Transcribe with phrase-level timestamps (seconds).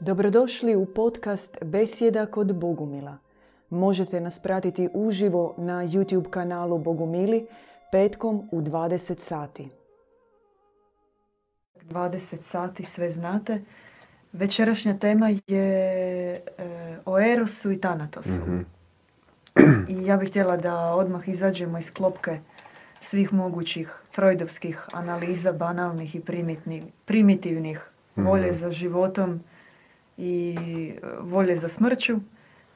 [0.00, 3.18] Dobrodošli u podcast Besjeda kod Bogumila.
[3.70, 7.46] Možete nas pratiti uživo na YouTube kanalu Bogumili
[7.92, 9.68] petkom u 20 sati.
[11.90, 13.60] 20 sati, sve znate.
[14.32, 16.40] Večerašnja tema je e,
[17.06, 18.42] o Erosu i Tanatosu.
[19.88, 22.40] I ja bih htjela da odmah izađemo iz klopke
[23.00, 26.20] svih mogućih freudovskih analiza, banalnih i
[27.04, 29.40] primitivnih, volje za životom
[30.18, 30.56] i
[31.20, 32.16] volje za smrću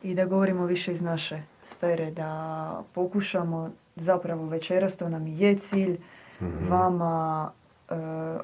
[0.03, 5.99] i da govorimo više iz naše sfere, da pokušamo zapravo večeras, to nam je cilj,
[6.69, 7.51] vama
[7.89, 7.95] e,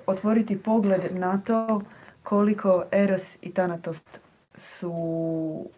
[0.07, 1.83] otvoriti pogled na to
[2.23, 4.03] koliko Eros i Thanatos
[4.55, 4.93] su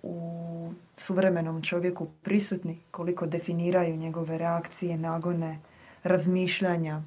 [0.02, 5.59] u suvremenom čovjeku prisutni, koliko definiraju njegove reakcije, nagone,
[6.02, 7.02] razmišljanja,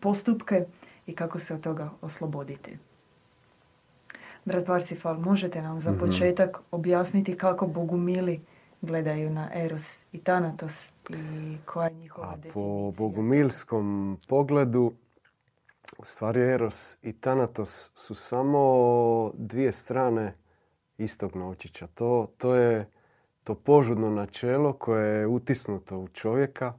[0.00, 0.64] postupke
[1.06, 2.76] i kako se od toga osloboditi.
[4.50, 6.00] Brat Parsifal, možete nam za mhm.
[6.00, 8.40] početak objasniti kako bogumili
[8.82, 12.54] gledaju na Eros i Thanatos i koja je njihova A definicija?
[12.54, 14.92] Po bogumilskom pogledu
[15.98, 20.34] u stvari Eros i Thanatos su samo dvije strane
[20.98, 21.86] istog novčića.
[21.86, 22.90] To, to je
[23.44, 26.74] to požudno načelo koje je utisnuto u čovjeka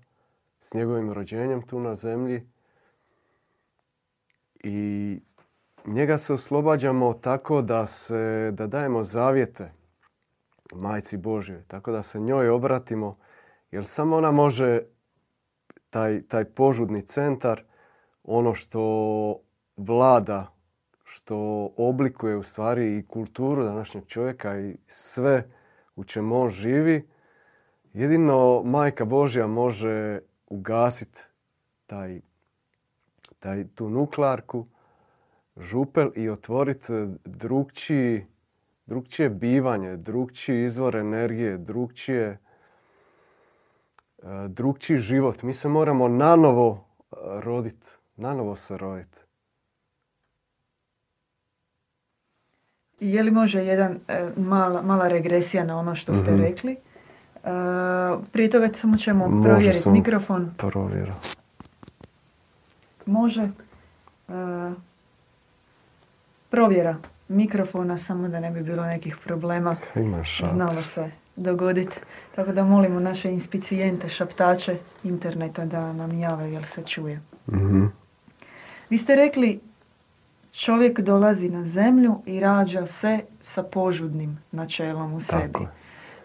[0.62, 2.48] s njegovim rođenjem tu na zemlji
[4.64, 5.20] i
[5.86, 9.72] njega se oslobađamo tako da, se, da dajemo zavjete
[10.76, 13.18] majci Božjoj, tako da se njoj obratimo,
[13.72, 14.82] jer samo ona može
[15.90, 17.64] taj, taj požudni centar,
[18.24, 19.40] ono što
[19.78, 20.54] vlada,
[21.04, 25.50] što oblikuje u stvari i kulturu današnjeg čovjeka i sve
[25.96, 27.08] u čemu on živi,
[27.94, 31.22] jedino majka Božja može ugasiti
[31.86, 32.22] taj,
[33.40, 34.68] taj, tu nuklearku,
[35.58, 36.94] župel i otvoriti
[37.26, 38.26] drugčiji,
[38.86, 42.38] drugčije bivanje, drugčiji izvor energije, drugčije, e,
[44.48, 45.44] drugčiji život.
[45.44, 49.20] Mi se moramo nanovo e, roditi, nanovo se roditi.
[53.00, 56.42] Je li može jedan e, mala, mala regresija na ono što ste mhm.
[56.42, 56.78] rekli?
[58.32, 60.54] prije toga samo ćemo provjeriti mikrofon.
[60.58, 61.14] Provjera.
[63.06, 63.50] Može.
[66.52, 66.98] Provjera
[67.28, 69.76] mikrofona, samo da ne bi bilo nekih problema.
[70.54, 71.96] Znalo se dogoditi.
[72.36, 77.22] Tako da molimo naše inspicijente, šaptače interneta da nam jave jel se čuje.
[77.48, 77.86] mm
[78.90, 79.60] Vi ste rekli
[80.52, 85.68] čovjek dolazi na zemlju i rađa se sa požudnim načelom u sebi.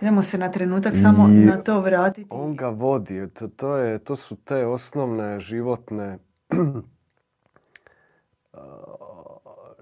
[0.00, 2.28] Idemo se na trenutak samo na to vratiti.
[2.30, 3.28] On ga vodi.
[3.28, 6.18] To, to, je, to su te osnovne životne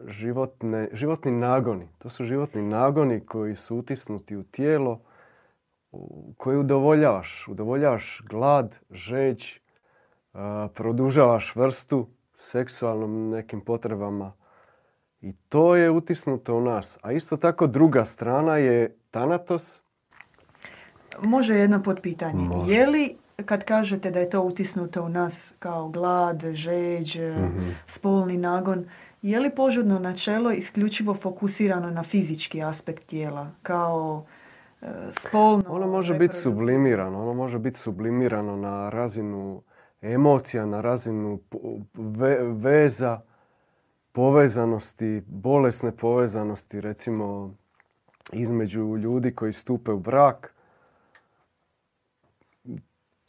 [0.06, 1.88] životne, životni nagoni.
[1.98, 5.00] To su životni nagoni koji su utisnuti u tijelo,
[6.36, 7.48] koji udovoljavaš.
[7.48, 9.58] Udovoljavaš glad, žeđ,
[10.74, 14.32] produžavaš vrstu seksualnom nekim potrebama.
[15.20, 16.98] I to je utisnuto u nas.
[17.02, 19.82] A isto tako druga strana je Tanatos.
[21.22, 22.48] Može jedno potpitanje.
[22.66, 23.16] Je li
[23.46, 27.70] kad kažete da je to utisnuto u nas kao glad, žeđ, mhm.
[27.86, 28.84] spolni nagon,
[29.24, 34.26] je li požudno načelo isključivo fokusirano na fizički aspekt tijela, kao
[34.82, 34.86] e,
[35.20, 35.64] spolno?
[35.68, 39.62] Ono može biti sublimirano, ono može biti sublimirano na razinu
[40.02, 41.40] emocija, na razinu
[42.56, 43.20] veza,
[44.12, 47.54] povezanosti, bolesne povezanosti, recimo
[48.32, 50.54] između ljudi koji stupe u brak.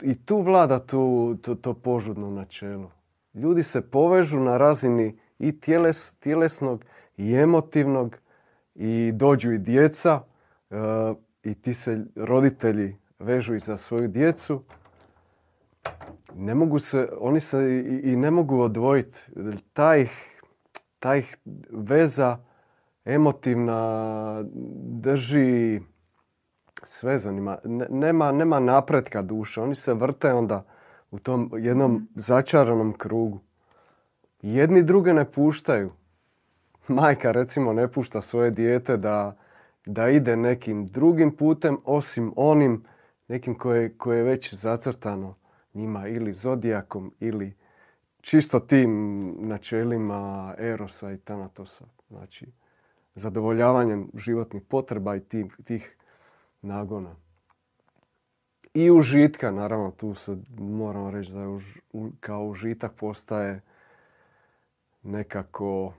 [0.01, 2.91] I tu vlada tu, to, to požudno načelo.
[3.33, 6.85] Ljudi se povežu na razini i tjeles, tjelesnog
[7.17, 8.17] i emotivnog
[8.75, 10.21] i dođu i djeca
[10.69, 10.75] e,
[11.43, 14.63] i ti se roditelji vežu i za svoju djecu.
[16.35, 19.19] Ne mogu se, oni se i, ne mogu odvojiti.
[19.73, 20.07] Taj,
[20.99, 21.23] taj
[21.69, 22.37] veza
[23.05, 24.43] emotivna
[24.83, 25.81] drži
[26.83, 27.57] sve zanima.
[27.89, 29.63] Nema, nema napretka duša.
[29.63, 30.65] Oni se vrte onda
[31.11, 33.39] u tom jednom začaranom krugu
[34.53, 35.91] jedni druge ne puštaju.
[36.87, 39.37] Majka recimo ne pušta svoje dijete da,
[39.85, 42.83] da ide nekim drugim putem osim onim
[43.27, 45.35] nekim koje, koje je već zacrtano
[45.73, 47.53] njima ili zodijakom ili
[48.21, 51.85] čisto tim načelima Erosa i Tanatosa.
[52.09, 52.47] Znači,
[53.15, 55.97] zadovoljavanjem životnih potreba i tih, tih
[56.61, 57.15] nagona.
[58.73, 61.59] I užitka, naravno, tu se moramo reći da je
[62.19, 63.61] kao užitak postaje
[65.05, 65.93] nekako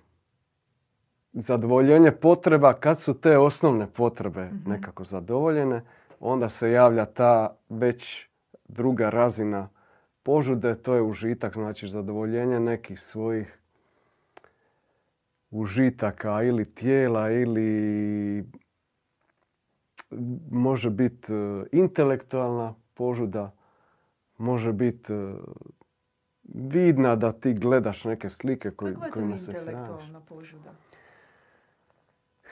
[1.32, 4.70] zadovoljenje potreba, kad su te osnovne potrebe mhm.
[4.70, 5.82] nekako zadovoljene,
[6.20, 8.28] onda se javlja ta već
[8.68, 9.68] druga razina
[10.22, 13.58] požude, to je užitak, znači zadovoljenje nekih svojih
[15.50, 18.44] užitaka ili tijela ili
[20.50, 23.52] može biti e, intelektualna požuda,
[24.38, 25.34] može biti e,
[26.54, 30.06] vidna da ti gledaš neke slike koji, kojima se hraniš.
[30.28, 30.72] požuda?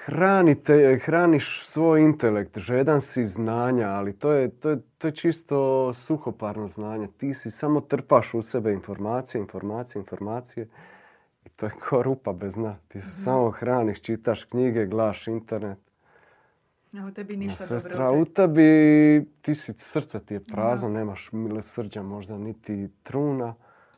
[0.05, 5.91] Hranite, hraniš svoj intelekt, žedan si znanja, ali to je, to, je, to je čisto
[5.95, 7.09] suhoparno znanje.
[7.17, 10.69] Ti si samo trpaš u sebe informacije, informacije, informacije
[11.45, 12.77] i to je ko rupa bez dna.
[12.89, 13.15] Ti se mhm.
[13.15, 15.79] samo hraniš, čitaš knjige, gledaš internet.
[16.93, 18.11] A u tebi ništa sve stra...
[18.11, 23.55] U tebi, ti si, srce ti je prazno, nemaš mile srđa možda niti truna,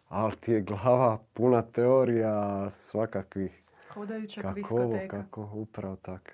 [0.09, 3.63] ali ti je glava puna teorija svakakvih.
[3.95, 6.31] Hodajuća kako ovo, kako, upravo tako.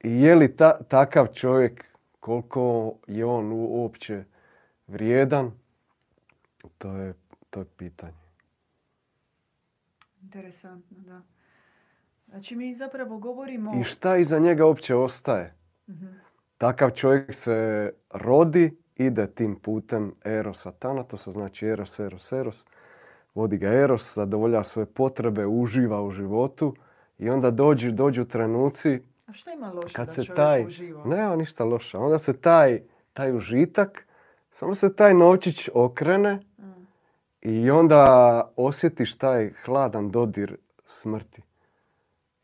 [0.00, 1.84] I je li ta, takav čovjek,
[2.20, 4.24] koliko je on uopće
[4.86, 5.52] vrijedan,
[6.78, 7.14] to je,
[7.50, 8.24] to je pitanje.
[10.22, 11.22] Interesantno, da.
[12.28, 13.80] Znači mi zapravo govorimo...
[13.80, 15.54] I šta iza njega uopće ostaje?
[15.86, 15.94] uh
[16.58, 22.66] Takav čovjek se rodi, ide tim putem Erosa Tanatosa, znači Eros, Eros, Eros.
[23.34, 26.74] Vodi ga Eros, zadovolja svoje potrebe, uživa u životu
[27.18, 29.00] i onda dođu, dođu trenuci...
[29.26, 31.04] A šta ima loše kad da se taj, uživa?
[31.04, 31.98] Nema ništa loše.
[31.98, 32.82] Onda se taj,
[33.12, 34.06] taj užitak,
[34.50, 36.62] samo se taj novčić okrene mm.
[37.40, 41.42] i onda osjetiš taj hladan dodir smrti.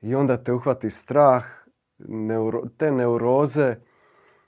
[0.01, 1.45] I onda te uhvati strah,
[2.77, 3.77] te neuroze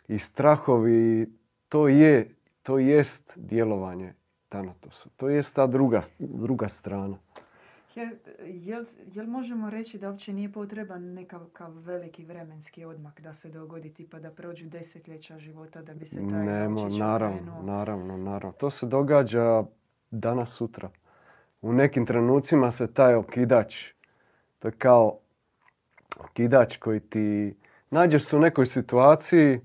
[0.09, 1.33] i strahovi,
[1.73, 2.29] to je,
[2.63, 4.15] to jest djelovanje
[4.49, 5.11] Tanatosa.
[5.17, 7.19] To jest ta druga, druga strana.
[8.45, 8.85] Jel,
[9.15, 14.19] jel, možemo reći da uopće nije potreban nekakav veliki vremenski odmak da se dogodi tipa
[14.19, 18.53] da prođu desetljeća života da bi se taj Nemo, naravno, naravno, naravno.
[18.53, 19.65] To se događa
[20.11, 20.91] danas sutra.
[21.63, 23.93] U nekim trenucima se taj okidač,
[24.59, 25.19] to je kao
[26.33, 27.55] kidač koji ti
[27.91, 29.61] nađeš se u nekoj situaciji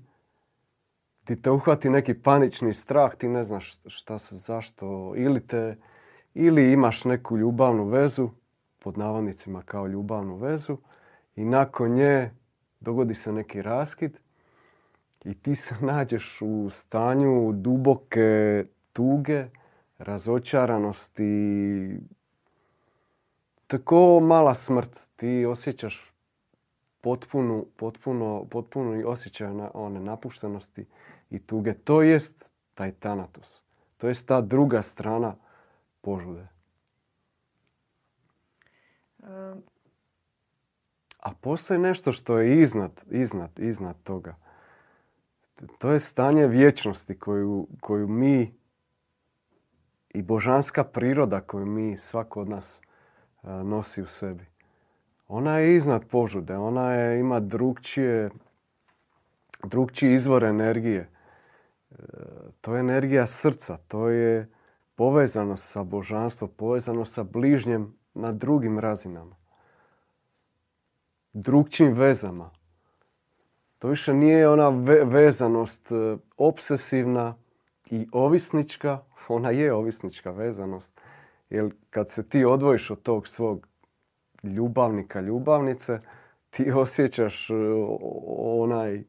[1.28, 5.76] ti te uhvati neki panični strah, ti ne znaš šta se, zašto, ili te,
[6.34, 8.30] ili imaš neku ljubavnu vezu,
[8.78, 10.76] pod navodnicima kao ljubavnu vezu,
[11.36, 12.30] i nakon nje
[12.80, 14.18] dogodi se neki raskid
[15.24, 19.44] i ti se nađeš u stanju duboke tuge,
[19.98, 22.00] razočaranosti.
[23.66, 25.10] Tako mala smrt.
[25.16, 26.12] Ti osjećaš
[27.00, 30.86] potpunu, potpuno, potpuno osjećaj na, one napuštenosti
[31.30, 31.74] i tuge.
[31.74, 33.62] To jest taj tanatos.
[33.96, 35.36] To jest ta druga strana
[36.00, 36.48] požude.
[41.18, 44.36] A postoji nešto što je iznad, iznad, iznad toga.
[45.78, 48.54] To je stanje vječnosti koju, koju mi
[50.08, 52.80] i božanska priroda koju mi svako od nas
[53.42, 54.46] nosi u sebi
[55.28, 58.30] ona je iznad požude, ona je, ima drugčije,
[59.64, 61.08] drugčiji izvor energije.
[62.60, 64.48] To je energija srca, to je
[64.94, 69.36] povezano sa božanstvom, povezano sa bližnjem na drugim razinama.
[71.32, 72.50] Drugčim vezama.
[73.78, 74.68] To više nije ona
[75.04, 77.34] vezanost e, obsesivna
[77.90, 81.00] i ovisnička, ona je ovisnička vezanost.
[81.50, 83.66] Jer kad se ti odvojiš od tog svog
[84.42, 86.00] ljubavnika, ljubavnice,
[86.50, 87.54] ti osjećaš e,
[88.38, 89.04] onaj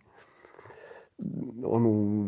[1.66, 2.22] onu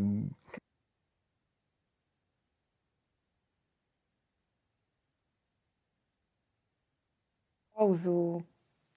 [7.81, 8.41] pauzu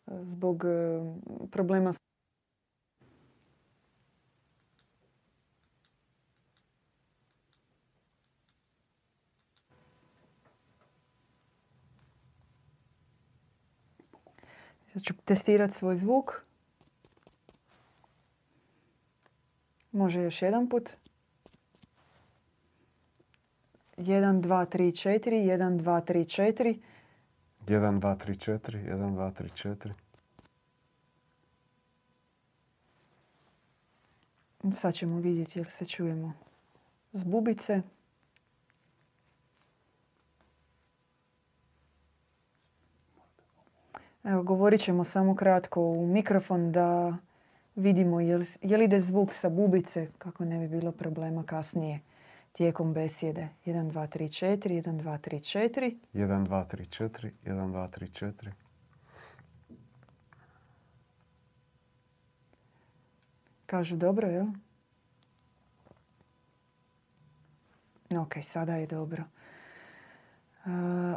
[0.07, 0.69] e, zbog e,
[1.51, 1.93] problema
[14.93, 16.45] Sad ću testirati svoj zvuk.
[19.93, 20.91] Može još jedan put.
[23.97, 26.94] 1, 2, 3, 4, 1, 2, 3, 4.
[27.67, 29.93] 1, 2, 3, 4, 1, 2, 3,
[34.65, 34.75] 4.
[34.75, 36.33] Sad ćemo vidjeti jel se čujemo
[37.13, 37.83] s bubice.
[44.25, 47.17] Evo, govorit ćemo samo kratko u mikrofon da
[47.77, 48.39] vidimo je
[48.77, 52.01] li ide zvuk sa bubice, kako ne bi bilo problema kasnije
[52.55, 53.49] tijekom besjede.
[53.67, 55.97] 1, 2, 3, 4, 1, 2, 3, 4.
[56.13, 58.53] 1, 2, 3, 4, 1, 2, 3, 4.
[63.67, 64.47] Kažu dobro, jel?
[68.19, 69.25] Ok, sada je dobro.
[70.65, 71.17] Uh,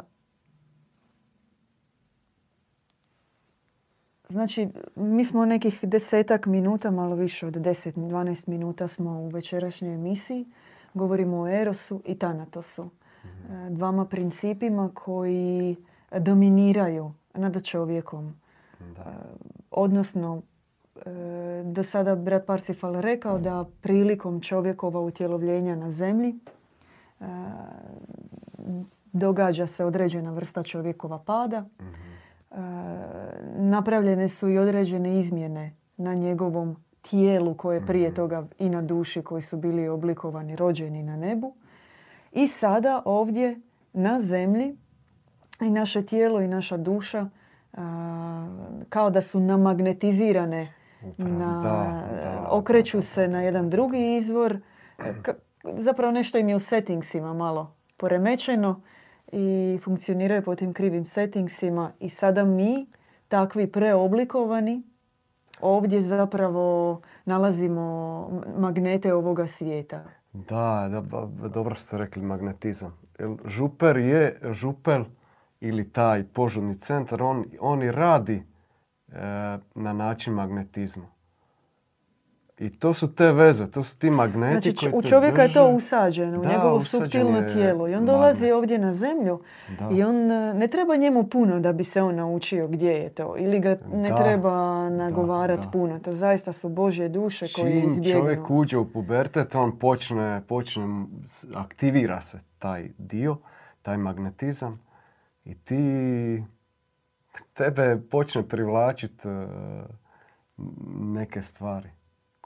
[4.28, 10.46] Znači, mi smo nekih desetak minuta, malo više od 10-12 minuta smo u večerašnjoj emisiji.
[10.94, 12.90] Govorimo o Erosu i Tanatosu.
[13.24, 13.74] Mhm.
[13.74, 15.76] Dvama principima koji
[16.10, 18.34] dominiraju nad čovjekom.
[19.70, 20.42] Odnosno,
[20.96, 26.34] e, do sada brat Parsifal rekao da prilikom čovjekova utjelovljenja na zemlji
[27.20, 27.24] e,
[29.12, 31.60] događa se određena vrsta čovjekova pada.
[31.60, 31.88] Mhm.
[32.50, 32.56] E,
[33.56, 36.76] napravljene su i određene izmjene na njegovom
[37.10, 38.16] tijelu koje prije mhm.
[38.16, 41.54] toga i na duši koji su bili oblikovani, rođeni na nebu.
[42.32, 43.60] I sada ovdje
[43.92, 44.76] na zemlji
[45.60, 47.28] i naše tijelo i naša duša
[48.88, 50.72] kao da su namagnetizirane,
[51.16, 52.02] na,
[52.50, 54.58] okreću se na jedan drugi izvor.
[55.64, 58.80] zapravo nešto im je u settingsima malo poremećeno
[59.32, 62.86] i funkcioniraju po tim krivim settingsima i sada mi,
[63.28, 64.82] takvi preoblikovani,
[65.60, 70.04] ovdje zapravo nalazimo magnete ovoga svijeta.
[70.32, 72.98] Da, da dobro ste rekli magnetizam.
[73.44, 75.04] Župer je, župel
[75.60, 78.42] ili taj požudni centar, on, on i radi
[79.08, 79.18] e,
[79.74, 81.06] na način magnetizma.
[82.58, 86.40] I to su te veze, to su ti magneti znači, u čovjeka je to usađeno,
[86.40, 87.88] u njegovo suptilno tijelo.
[87.88, 89.40] I on dolazi ovdje na zemlju
[89.92, 93.34] i on e, ne treba njemu puno da bi se on naučio gdje je to.
[93.38, 95.98] Ili ga ne treba nagovarati puno.
[95.98, 98.04] To zaista su Božje duše koje izbjegnu.
[98.04, 100.86] Čim čovjek uđe u pubertet, on počne, počne,
[101.54, 103.36] aktivira se taj dio,
[103.82, 104.80] taj magnetizam.
[105.44, 106.44] I ti,
[107.54, 109.46] tebe počne privlačiti e,
[111.00, 111.97] neke stvari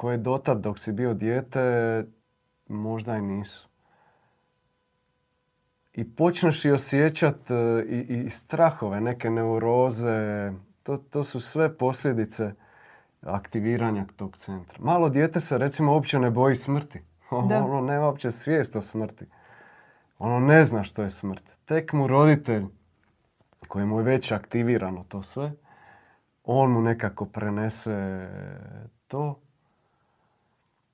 [0.02, 2.04] koje dotad dok si bio dijete
[2.68, 3.68] možda i nisu.
[5.92, 10.52] I počneš i osjećat e, i, i strahove, neke neuroze.
[10.82, 12.54] To, to su sve posljedice
[13.20, 14.78] aktiviranja tog centra.
[14.80, 17.02] Malo dijete se recimo uopće ne boji smrti.
[17.30, 19.26] Ono nema uopće svijest o smrti.
[20.18, 21.52] Ono ne zna što je smrt.
[21.64, 22.64] Tek mu roditelj
[23.68, 25.52] koji mu je već aktivirano to sve,
[26.44, 28.28] on mu nekako prenese
[29.08, 29.42] to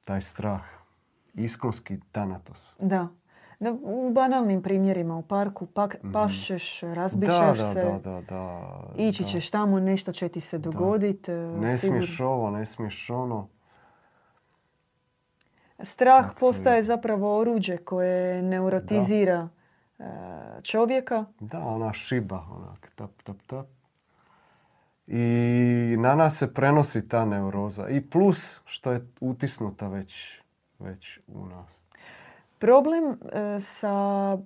[0.08, 0.60] taj strah,
[1.34, 2.74] iskonski tanatos.
[2.80, 3.08] Da.
[3.60, 8.70] Da, u banalnim primjerima u parku pak, mm pašćeš, razbišeš da, se, da, da, da,
[8.96, 11.30] ići ćeš tamo, nešto će ti se dogoditi.
[11.32, 13.48] Ne smiješ ovo, ne smiješ ono.
[15.82, 19.48] Strah postaje zapravo oruđe koje neurotizira
[19.98, 20.04] da.
[20.04, 21.24] E, čovjeka.
[21.40, 23.66] Da, ona šiba, onak, tap, tap, tap
[25.10, 27.88] i na nas se prenosi ta neuroza.
[27.88, 30.40] I plus što je utisnuta već,
[30.78, 31.80] već u nas.
[32.58, 34.38] Problem e, sa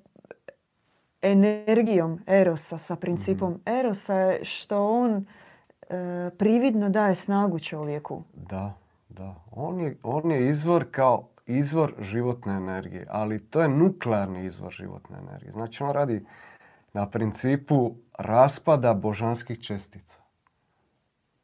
[1.22, 5.26] energijom Erosa, sa principom mm Erosa je što on
[5.90, 8.22] e, prividno daje snagu čovjeku.
[8.34, 8.74] Da,
[9.08, 9.34] da.
[9.50, 15.18] On je, on je izvor kao izvor životne energije, ali to je nuklearni izvor životne
[15.18, 15.52] energije.
[15.52, 16.26] Znači on radi
[16.92, 20.21] na principu raspada božanskih čestica.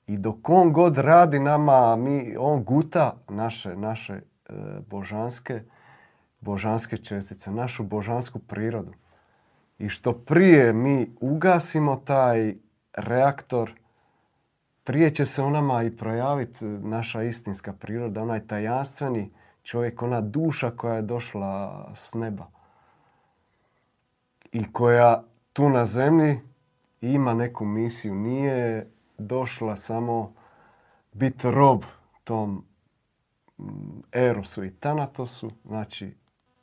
[0.08, 4.22] I dok on god radi nama, mi, on guta naše, naše e,
[4.90, 5.62] božanske,
[6.40, 8.92] božanske čestice, našu božansku prirodu.
[9.78, 12.54] I što prije mi ugasimo taj
[12.92, 13.72] reaktor,
[14.84, 19.30] prije će se u nama i projaviti naša istinska priroda, onaj tajanstveni
[19.62, 22.46] čovjek, ona duša koja je došla s neba.
[24.52, 26.40] I koja tu na zemlji
[27.00, 28.14] ima neku misiju.
[28.14, 30.34] Nije došla samo
[31.12, 31.82] biti rob
[32.24, 32.64] tom
[33.58, 33.64] mm,
[34.12, 35.50] Erosu i Tanatosu.
[35.64, 36.14] Znači,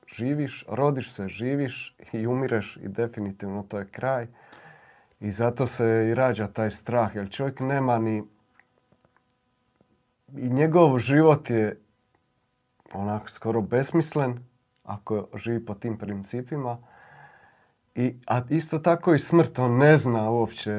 [0.08, 4.28] živiš, rodiš se, živiš i umireš i definitivno to je kraj.
[5.20, 8.24] I zato se i rađa taj strah, jer čovjek nema ni...
[10.38, 11.80] I njegov život je
[12.94, 14.40] onako skoro besmislen
[14.84, 16.78] ako živi po tim principima.
[17.96, 20.72] I, a isto tako i smrt, on ne zna uopće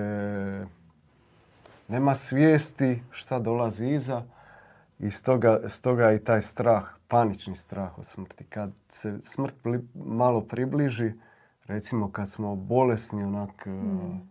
[1.88, 4.23] nema svijesti šta dolazi iza
[4.99, 8.45] i stoga, stoga i taj strah, panični strah od smrti.
[8.45, 9.55] Kad se smrt
[9.95, 11.12] malo približi,
[11.66, 14.31] recimo kad smo bolesni, onak mm.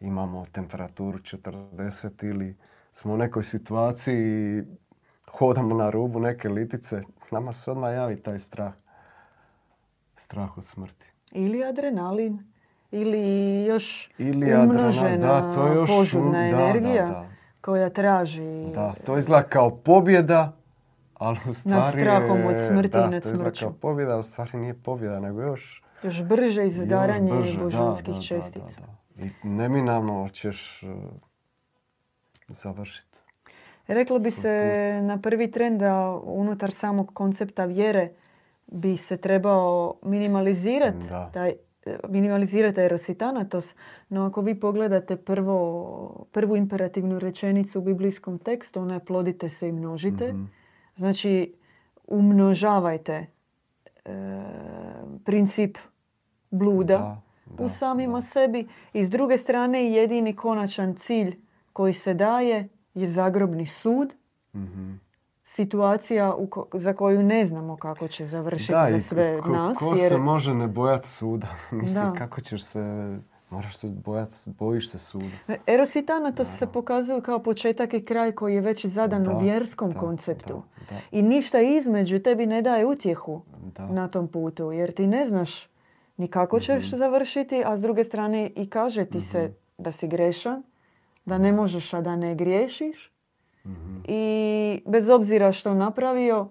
[0.00, 2.56] imamo temperaturu 40 ili
[2.92, 4.64] smo u nekoj situaciji
[5.30, 8.72] hodamo na rubu neke litice, nama se odmah javi taj strah.
[10.16, 11.06] Strah od smrti.
[11.32, 12.55] Ili adrenalin
[12.96, 17.24] ili još ili umnožena da, to je još, požudna energija
[17.60, 18.66] koja traži...
[18.74, 20.52] Da, to izgleda kao pobjeda,
[21.14, 24.18] ali u stvari strahom je- od smrti i da, nad to izgleda kao pobjeda, a
[24.18, 27.08] u stvari nije pobjeda, nego još Još brže da,
[27.56, 28.80] božanskih da, da, čestica.
[28.80, 28.86] da,
[29.16, 29.24] da.
[29.26, 30.90] I neminovno ćeš uh,
[32.48, 33.18] završiti.
[33.86, 34.50] Reklo bi se
[35.02, 38.10] na prvi tren da unutar samog koncepta vjere
[38.66, 41.30] bi se trebao minimalizirati Da.
[41.34, 41.52] taj
[42.08, 43.74] minimalizirati eros i tanatos,
[44.08, 49.68] no ako vi pogledate prvo, prvu imperativnu rečenicu u biblijskom tekstu, ona je plodite se
[49.68, 50.32] i množite.
[50.32, 50.44] Mhm.
[50.96, 51.54] Znači,
[52.06, 53.26] umnožavajte e,
[55.24, 55.78] princip
[56.50, 58.22] bluda Da, da, u samima da.
[58.22, 61.36] sebi i s druge strane jedini konačan cilj
[61.72, 64.14] koji se daje je zagrobni sud,
[64.54, 64.92] Mhm.
[65.56, 69.78] Situacija u ko- za koju ne znamo kako će završiti Da, za sve ko, nas.
[69.78, 71.46] ko jer se može ne bojat suda?
[71.72, 72.12] Mislim, Da.
[72.14, 73.16] kako ćeš se...
[73.50, 75.26] Moraš se bojat, bojiš se suda.
[75.66, 79.40] Eros i Thanatos se pokazuju kao početak i kraj koji je već zadan Da, u
[79.40, 80.62] vjerskom da, konceptu.
[80.80, 81.00] da, da.
[81.12, 83.86] I ništa između tebi ne daje utjehu Da.
[83.86, 85.68] na tom putu, jer ti ne znaš
[86.16, 86.96] ni kako ćeš Mhm.
[86.96, 90.62] završiti, a s druge strane i kaže ti se da si grešan,
[91.24, 93.12] da ne možeš, a da ne griješiš.
[93.66, 94.00] Mhm.
[94.04, 96.48] I bez obzira što napravio,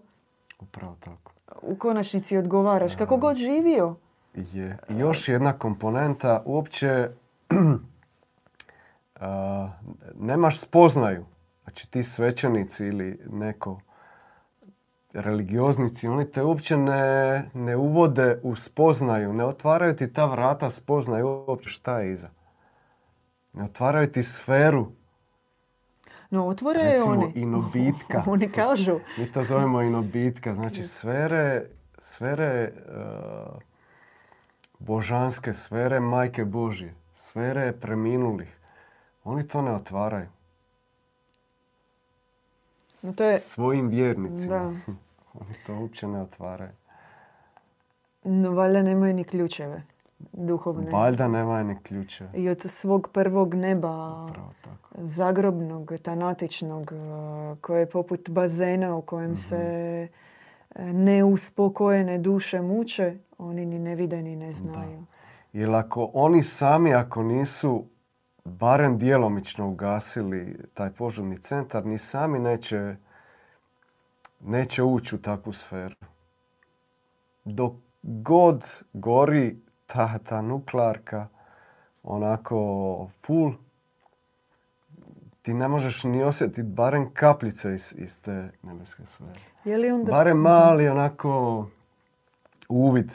[0.60, 1.32] Upravo tako.
[1.62, 2.96] u konačnici odgovaraš.
[2.96, 3.96] Kako god živio,
[4.36, 4.78] Je.
[4.90, 7.10] Još jedna komponenta, uopće
[9.20, 9.70] a,
[10.20, 11.26] nemaš spoznaju.
[11.64, 13.80] Znači ti svećenici ili neko
[15.14, 21.46] religioznici, oni te uopće ne, ne uvode u spoznaju, ne otvaraju ti ta vrata spoznaju
[21.48, 22.30] uopće šta je iza.
[23.54, 24.88] Ne otvaraju ti sferu,
[26.29, 27.32] no otvore je recimo oni.
[27.36, 28.24] inobitka.
[28.27, 29.00] oni kažu.
[29.17, 31.65] Mi to zovemo inobitka, znači sfere,
[31.98, 33.62] sfere uh,
[34.79, 38.58] božanske, sfere majke Božje, sfere preminulih.
[39.24, 40.27] Oni to ne otvaraju
[43.05, 44.55] No to je, svojim vjernicima.
[44.55, 44.94] da.
[45.42, 46.72] Oni to uopće ne otvaraju.
[48.24, 49.83] No, valjda nemaju ni ključeve
[50.20, 50.92] duhovne.
[50.92, 52.28] Valjda nemaju ni ključe.
[52.34, 54.28] I od svog prvog neba,
[54.64, 54.90] tako.
[54.98, 56.98] zagrobnog, tanatičnog, eh,
[57.62, 59.42] koje je poput bazena u kojem Mhm.
[59.42, 59.58] se
[60.75, 65.06] eh, neuspokojene duše muče, oni ni ne vide ni ne znaju.
[65.54, 67.86] Jer ako oni sami, ako nisu
[68.46, 72.96] barem djelomično ugasili taj požarni centar, ni sami neće,
[74.40, 75.96] neće ući u takvu sferu.
[77.46, 77.74] Dok
[78.04, 81.28] god gori ta, ta nuklearka,
[82.04, 83.52] onako full,
[85.42, 89.40] ti ne možeš ni osjetiti barem kapljice iz, iz te nebeske sfere.
[89.66, 90.12] Je li onda...
[90.12, 91.68] Barem mali onako
[92.70, 93.14] uvid.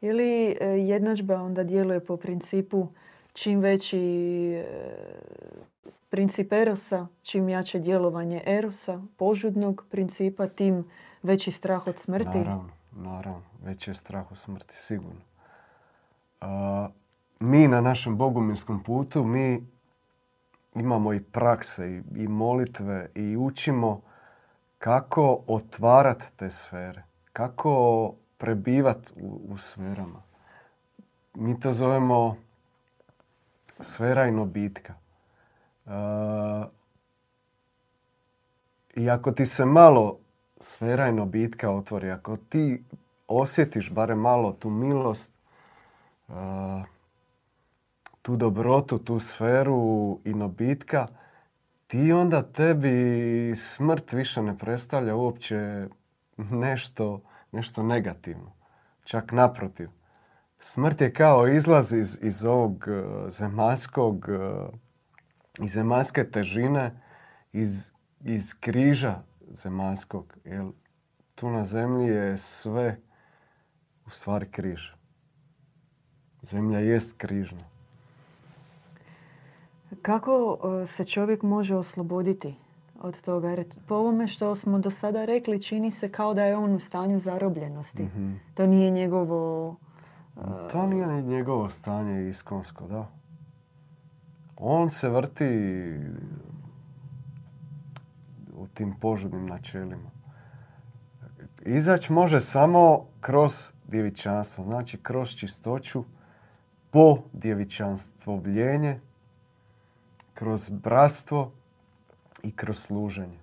[0.00, 2.88] Je li e, jednadžba onda djeluje po principu
[3.32, 4.64] čim veći e,
[6.10, 10.84] princip erosa, čim jače djelovanje erosa, požudnog principa, tim
[11.22, 12.38] veći strah od smrti?
[12.38, 13.42] Naravno, naravno.
[13.64, 15.20] Već je strah u smrti, sigurno.
[16.40, 16.88] A,
[17.40, 19.66] mi na našem boguminskom putu, mi
[20.74, 24.00] imamo i prakse i, i molitve i učimo
[24.78, 27.02] kako otvarati te sfere.
[27.32, 30.22] Kako prebivat u, u sferama.
[31.34, 32.36] Mi to zovemo
[33.80, 34.94] sfera inobitka.
[35.86, 36.66] A,
[38.96, 40.18] I ako ti se malo
[40.60, 42.84] sfera inobitka otvori, ako ti
[43.28, 45.32] osjetiš barem malo tu milost,
[48.22, 51.06] tu dobrotu, tu sferu inobitka,
[51.86, 55.88] ti onda tebi smrt više ne predstavlja uopće
[56.36, 57.20] nešto,
[57.52, 58.52] nešto negativno.
[59.04, 59.88] Čak naprotiv.
[60.60, 64.68] Smrt je kao izlaz iz, iz ovog eh, zemaljskog, eh,
[65.64, 67.00] iz zemaljske težine,
[67.52, 67.92] iz,
[68.24, 70.36] iz križa zemaljskog.
[70.44, 70.66] Jer
[71.34, 73.00] tu na zemlji je sve
[74.06, 74.90] u stvari križ.
[76.42, 77.64] Zemlja jest križna.
[80.02, 82.54] Kako e, se čovjek može osloboditi
[83.00, 83.50] od toga?
[83.50, 86.78] Jer po ovome što smo do sada rekli, čini se kao da je on u
[86.78, 88.02] stanju zarobljenosti.
[88.02, 88.32] Mhm.
[88.54, 89.76] To nije njegovo...
[90.72, 93.08] To nije ni njegovo stanje iskonsko, da.
[94.56, 95.44] On se vrti
[98.58, 100.10] u tim požudnim načelima.
[101.62, 106.04] Izać može samo kroz djevičanstvo, znači kroz čistoću,
[106.90, 109.00] po djevičanstvovljenje,
[110.34, 111.52] kroz bratstvo
[112.42, 113.38] i kroz služenje.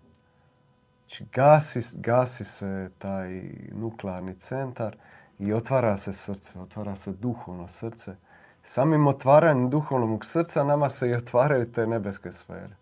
[0.99, 4.97] Znači gasi, gasi se taj nuklearni centar
[5.39, 8.15] i otvara se srce, otvara se duhovno srce.
[8.63, 12.75] Samim otvaranjem duhovnog srca nama se i otvaraju te nebeske sfere.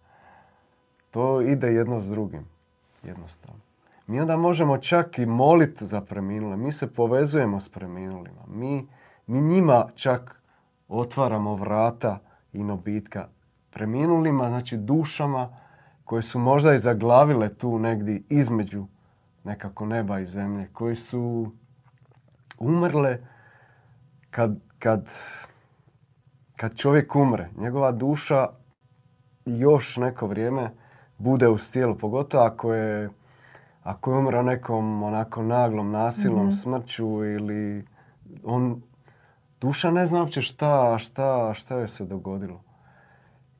[1.13, 2.45] To ide jedno s drugim.
[3.03, 3.59] jednostavno.
[4.07, 6.57] Mi onda možemo čak i moliti za preminule.
[6.57, 8.41] Mi se povezujemo s preminulima.
[8.47, 8.87] Mi,
[9.27, 10.41] mi njima čak
[10.87, 12.19] otvaramo vrata
[12.53, 13.27] i nobitka.
[13.69, 15.57] Preminulima, znači dušama
[16.03, 18.85] koje su možda i zaglavile tu negdje između
[19.43, 21.51] nekako neba i zemlje, koji su
[22.59, 23.17] umrle
[24.29, 25.09] kad, kad,
[26.55, 27.49] kad čovjek umre.
[27.57, 28.47] Njegova duša
[29.45, 30.82] još neko vrijeme
[31.23, 33.09] bude u tijelu, pogotovo ako je,
[33.83, 37.85] ako je umro nekom onako naglom, nasilnom mm smrću ili
[38.43, 38.81] on,
[39.61, 42.61] duša ne zna uopće šta, šta, šta joj se dogodilo.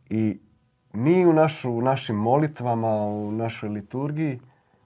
[0.10, 0.39] I
[0.93, 4.39] mi u, našu, u našim molitvama, u našoj liturgiji,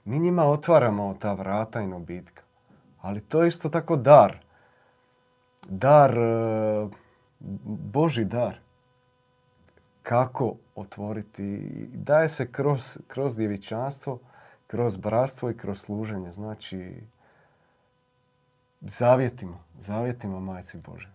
[0.04, 2.42] mi njima otvaramo ta vrata i nobitka.
[3.00, 4.38] Ali to je isto tako dar.
[5.68, 6.88] Dar, e,
[7.92, 8.58] Boži dar.
[10.02, 11.58] Kako otvoriti.
[11.94, 14.18] Daje se kroz, kroz djevičanstvo,
[14.66, 16.32] kroz bratstvo i kroz služenje.
[16.32, 16.94] Znači,
[18.80, 21.08] zavjetimo, zavjetimo Majci Bože.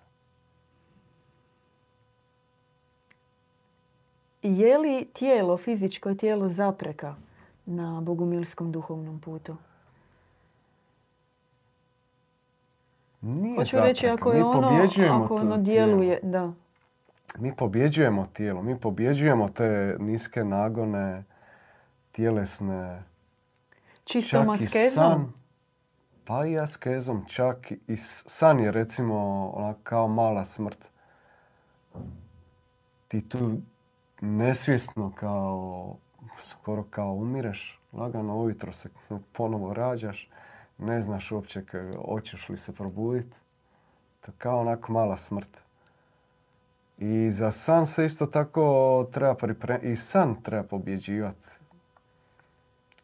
[4.41, 7.15] Je li tijelo, fizičko tijelo zapreka
[7.65, 9.55] na bogumilskom duhovnom putu?
[13.21, 13.87] Nije Hoću zapreka.
[13.87, 14.67] reći ako Mi je ono,
[15.23, 15.57] ako ono tijelo.
[15.57, 16.53] djeluje, da.
[17.37, 21.23] Mi pobjeđujemo tijelo, mi pobjeđujemo te niske nagone,
[22.11, 23.03] tjelesne,
[24.05, 24.91] Čistom čak i askezom?
[24.91, 25.33] san.
[26.25, 30.91] Pa i askezom, čak i san je recimo onak kao mala smrt.
[33.07, 33.57] Ti tu
[34.21, 35.95] nesvjesno kao,
[36.41, 38.89] skoro kao umireš, lagano ujutro se
[39.37, 40.29] ponovo rađaš,
[40.77, 41.63] ne znaš uopće
[42.05, 43.37] hoćeš li se probuditi.
[44.21, 45.62] To je kao onako mala smrt.
[47.03, 51.45] I za san se isto tako treba pripremiti, i san treba pobjeđivati.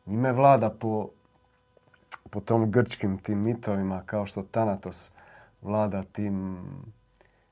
[0.05, 1.09] Ime vlada po,
[2.29, 5.11] po tom grčkim tim mitovima, kao što Thanatos
[5.61, 6.57] vlada tim,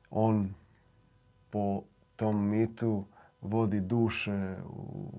[0.09, 0.53] on
[1.49, 1.81] po
[2.15, 3.05] tom mitu
[3.41, 5.09] vodi duše u,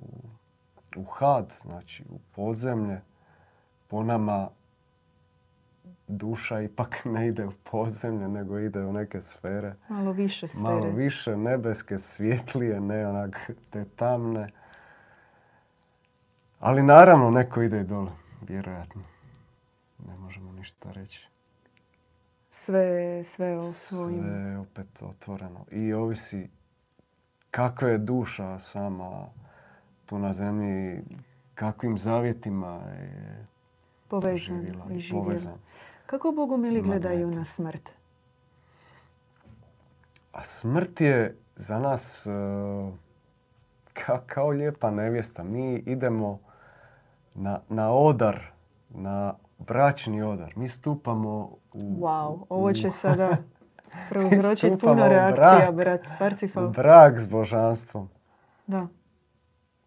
[0.97, 3.01] u had, znači u podzemlje.
[3.89, 4.49] Po nama
[6.09, 9.75] duša ipak ne ide u podzemlje, nego ide u neke sfere.
[9.89, 10.63] Malo više sfere.
[10.63, 14.51] Malo više nebeske, svjetlije, ne onak te tamne.
[16.61, 18.11] Ali naravno neko ide i dole,
[18.49, 19.03] vjerojatno.
[20.07, 21.29] Ne možemo ništa reći.
[22.51, 24.23] Sve, sve o svojim...
[24.23, 25.65] Sve je opet otvoreno.
[25.71, 26.51] I ovisi
[27.51, 29.27] kakva je duša sama
[30.07, 31.03] tu na zemlji,
[31.55, 33.47] kakvim zavjetima je
[34.09, 35.25] povezan živjela i živjela.
[35.25, 35.59] povezan.
[36.09, 37.91] Kako bogumili Ima gledaju na smrt?
[40.33, 42.31] A smrt je za nas e,
[43.95, 45.43] ka- kao lijepa nevjesta.
[45.43, 46.39] Mi idemo
[47.35, 48.41] na, na odar,
[48.91, 50.53] na bračni odar.
[50.57, 51.31] Mi stupamo
[51.73, 53.37] u, Wow, ovo će sada
[54.11, 56.69] prouzročiti puno reakcija, brat Parcifal.
[56.69, 58.09] brak s božanstvom.
[58.67, 58.87] Da.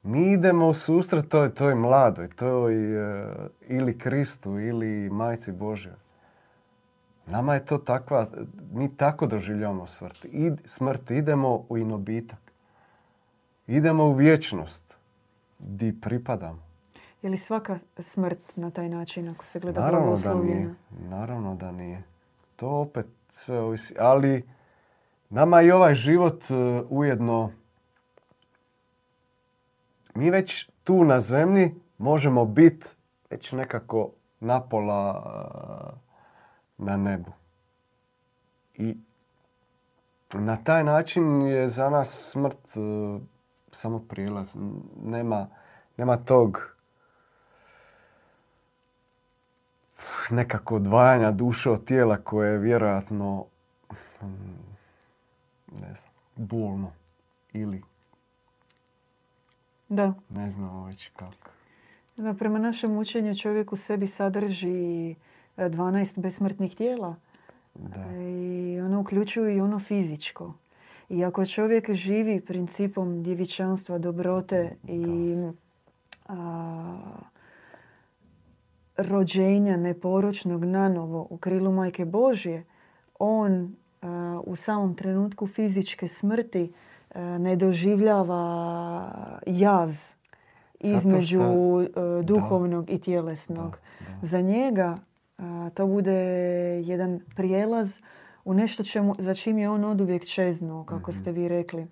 [0.03, 3.25] Mi idemo u susret toj, toj mladoj, toj e,
[3.61, 5.93] ili Kristu ili Majci Božjoj.
[7.31, 8.27] Nama je to takva,
[8.71, 10.25] mi tako doživljavamo smrt.
[10.25, 12.39] I, smrt idemo u inobitak.
[13.67, 14.97] Idemo u vječnost,
[15.59, 16.59] di pripadamo.
[17.21, 20.73] Je li svaka smrt na taj način ako se gleda Naravno da nije.
[21.09, 22.03] Naravno da nije.
[22.55, 23.95] To opet sve ovisi.
[23.99, 24.49] Ali
[25.29, 26.53] nama i ovaj život e,
[26.89, 27.51] ujedno
[30.15, 32.87] mi već tu na zemlji možemo biti
[33.29, 36.00] već nekako napola
[36.81, 37.31] na nebu.
[38.75, 38.97] I
[40.33, 42.79] na taj način je za nas smrt e,
[43.71, 44.55] samo prijelaz.
[44.55, 45.47] N- Nema,
[45.97, 46.71] nema tog
[50.31, 53.45] nekako odvajanja duše od tijela koje je vjerojatno
[54.21, 54.27] mm,
[55.71, 56.91] ne znam, bolno
[57.53, 57.83] ili
[59.89, 60.13] Da.
[60.29, 61.49] ne znam već kako.
[62.17, 62.33] da.
[62.33, 65.15] Prema našem učenju čovjek u sebi sadrži
[65.69, 67.15] 12 besmrtnih tijela.
[67.75, 68.17] Da.
[68.17, 70.53] I ono uključuju i ono fizičko.
[71.09, 75.35] I ako čovjek živi principom djevičanstva, dobrote i
[76.27, 76.97] a,
[78.97, 82.63] rođenja neporočnog nanovo u krilu Majke Božje,
[83.19, 86.73] on a, u samom trenutku fizičke smrti
[87.15, 89.11] a, ne doživljava
[89.45, 90.11] jaz
[90.79, 93.77] između šta- e, duhovnog i tjelesnog.
[93.99, 94.27] Da, da.
[94.27, 94.97] Za njega
[95.73, 96.13] to bude
[96.85, 97.99] jedan prijelaz
[98.45, 101.87] u nešto čemu, za čim je on oduvijek čeznuo, kako ste vi rekli.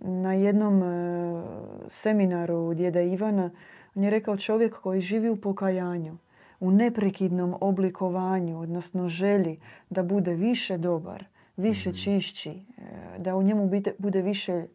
[0.00, 1.42] Na jednom e,
[1.88, 3.50] seminaru djeda Ivana
[3.94, 6.16] On je rekao čovjek koji živi u pokajanju,
[6.60, 11.24] u neprekidnom oblikovanju, odnosno želi da bude više dobar,
[11.56, 11.98] više mhm.
[11.98, 12.58] čišći, e,
[13.18, 14.66] da u njemu bude više e,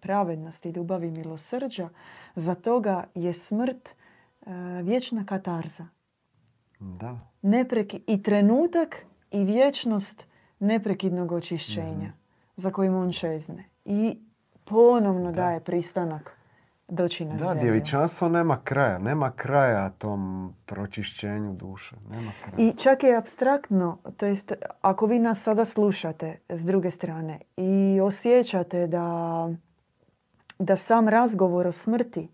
[0.00, 1.88] pravednosti, ljubavi, milosrđa,
[2.36, 3.94] za toga je smrt
[4.82, 5.86] vječna katarza.
[6.84, 7.18] Da.
[8.06, 8.96] I trenutak
[9.30, 10.24] i vječnost
[10.58, 12.16] neprekidnog očišćenja mhm.
[12.56, 13.64] za kojim on čezne.
[13.84, 14.18] I
[14.64, 16.38] ponovno daje pristanak
[16.88, 18.98] doći na da, djevičanstvo nema kraja.
[18.98, 21.96] Nema kraja tom pročišćenju duše.
[22.10, 22.68] Nema kraja.
[22.68, 28.00] I čak je abstraktno, to jest ako vi nas sada slušate s druge strane i
[28.00, 29.48] osjećate da,
[30.58, 32.28] da sam razgovor o smrti,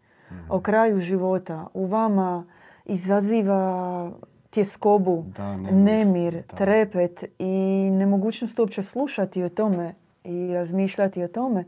[0.48, 0.62] o mhm.
[0.62, 2.44] kraju života u vama
[2.84, 4.12] izaziva
[4.50, 11.64] tjeskobu, da, nemir, trepet i nemogućnost uopće slušati o tome i razmišljati o tome,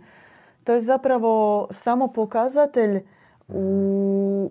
[0.65, 3.03] to je zapravo samo pokazatelj
[3.49, 4.51] u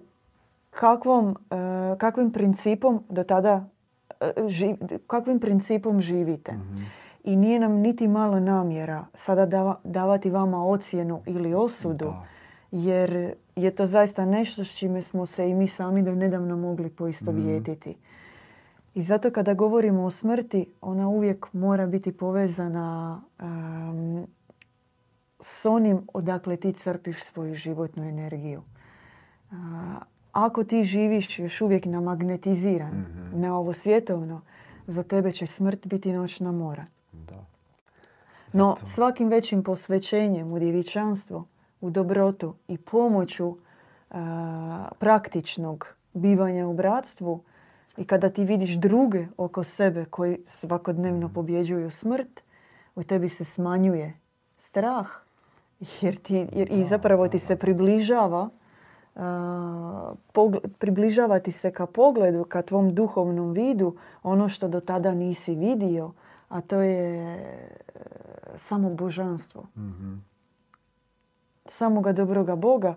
[0.69, 3.65] kakvom, e, kakvim principom do tada
[4.19, 4.31] e,
[5.07, 6.51] kakvim principom živite.
[6.51, 6.83] Mhm.
[7.23, 12.13] I nije nam niti malo namjera sada davati vama ocjenu ili osudu,
[12.71, 16.89] jer je to zaista nešto s čime smo se i mi sami do nedavno mogli
[16.89, 17.89] poistovjetiti.
[17.89, 18.10] mm
[18.93, 23.21] I zato kada govorimo o smrti, ona uvijek mora biti povezana
[25.39, 28.61] s onim odakle ti crpiš svoju životnu energiju.
[30.31, 33.41] Ako ti živiš još uvijek namagnetiziran mm-hmm.
[33.41, 34.41] na ovo svjetovno,
[34.87, 36.85] za tebe će smrt biti noćna mora.
[37.11, 37.45] Da.
[38.53, 41.47] No svakim većim posvećenjem u djevičanstvo,
[41.81, 43.57] u dobrotu i pomoću
[44.99, 47.43] praktičnog bivanja u bratstvu
[48.01, 51.33] i kada ti vidiš druge oko sebe koji svakodnevno mhm.
[51.33, 52.41] pobjeđuju smrt,
[52.95, 54.13] u tebi se smanjuje
[54.57, 55.07] strah
[56.01, 58.49] jer, ti, jer i zapravo ti se približava
[59.15, 59.21] uh,
[60.79, 66.11] približava ti se ka pogledu, ka tvom duhovnom vidu ono što do tada nisi vidio,
[66.49, 67.37] a to je
[68.57, 69.61] samo božanstvo.
[69.77, 70.25] Mm-hmm.
[71.65, 72.95] Samoga dobroga Boga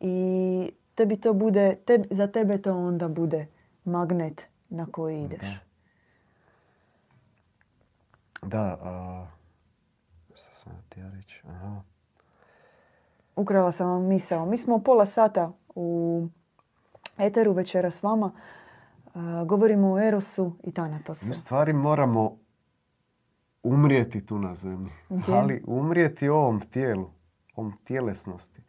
[0.00, 1.76] i tebi to bude,
[2.10, 3.46] za tebe to onda bude
[3.86, 5.40] magnet na koji ideš.
[8.42, 9.26] Da, da a,
[10.34, 11.42] što sam ti ja reći?
[11.48, 11.82] Aha
[13.36, 14.46] ukrala sam vam misao.
[14.46, 16.28] Mi smo pola sata u
[17.18, 18.32] Eteru večera s vama.
[19.46, 21.26] govorimo o Erosu i Tanatosu.
[21.26, 22.36] Mi stvari moramo
[23.62, 24.90] umrijeti tu na zemlji.
[25.28, 27.10] Ali umrijeti ovom tijelu,
[27.56, 28.62] ovom tjelesnosti.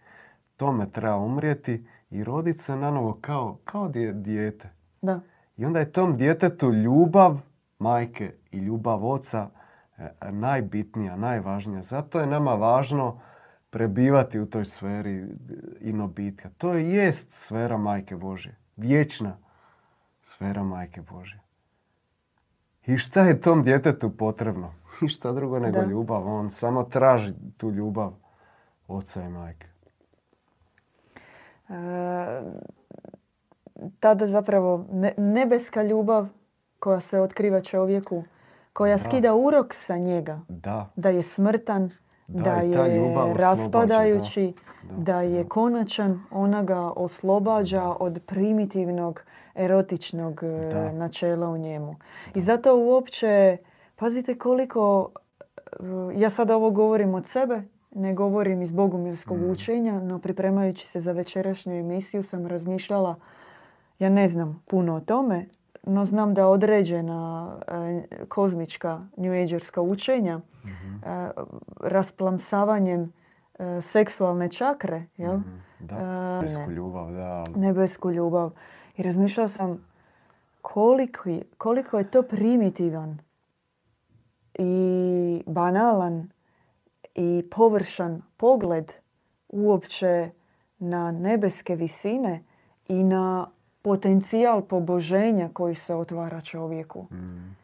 [0.58, 4.77] Tome treba umrijeti i roditi se na novo kao, kao dijete.
[5.08, 5.20] Da.
[5.58, 7.40] I onda je tom djetetu ljubav
[7.80, 9.50] majke i ljubav oca
[9.98, 11.84] e, najbitnija, najvažnija.
[11.84, 13.20] Zato je nama važno
[13.70, 15.28] prebivati u toj sferi
[15.80, 16.50] inobitka.
[16.58, 18.56] To je jest sfera Majke Božje.
[18.78, 19.38] Vječna
[20.22, 21.40] sfera Majke Božje.
[22.86, 24.74] I šta je tom djetetu potrebno?
[25.06, 26.28] I šta drugo nego ljubav.
[26.28, 28.14] On samo traži tu ljubav
[28.88, 29.68] oca i majke.
[31.70, 32.42] E,
[34.00, 34.86] tada zapravo
[35.18, 36.28] nebeska ljubav
[36.80, 38.24] koja se otkriva čovjeku,
[38.74, 40.40] koja skida urok sa njega.
[40.48, 40.90] Da.
[40.96, 41.92] Da je smrtan,
[42.28, 44.54] da, je raspadajući,
[44.98, 45.22] da.
[45.22, 49.22] je konačan, ona ga oslobađa od primitivnog
[49.56, 51.96] erotičnog e, načela u njemu.
[52.36, 53.58] I zato uopće,
[53.96, 55.12] pazite koliko,
[55.72, 55.84] e,
[56.16, 57.62] ja sada ovo govorim od sebe,
[57.92, 59.50] ne govorim iz bogumilskog mm.
[59.50, 63.16] učenja, no pripremajući se za večerašnju emisiju sam razmišljala,
[64.00, 65.46] ja ne znam puno o tome,
[65.84, 70.98] no znam da određena e, kozmička New Agerska učenja mm
[71.80, 73.14] rasplamsavanjem
[73.60, 75.38] e, seksualne čakre, jel?
[75.38, 77.46] Mhm, da, nebesku ljubav, da.
[77.56, 78.52] Nebesku ljubav.
[78.98, 79.88] I razmišljala sam
[80.62, 83.20] koliko, koliko je to primitivan
[84.54, 86.30] i banalan
[87.16, 88.94] i površan pogled
[89.50, 90.30] uopće
[90.80, 92.44] na nebeske visine
[92.88, 93.48] i na
[93.88, 97.08] potencijal poboženja koji se otvara čovjeku.
[97.12, 97.56] Mm.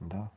[0.00, 0.28] Da.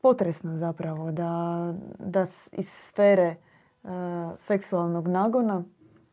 [0.00, 3.36] Potresno zapravo da, da iz sfere
[3.82, 3.90] uh,
[4.36, 5.64] seksualnog nagona